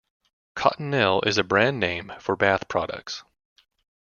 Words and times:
Cottonelle 0.55 1.23
is 1.27 1.37
a 1.37 1.43
brand 1.43 1.79
name 1.79 2.11
for 2.19 2.35
bath 2.35 2.67
products. 2.67 3.21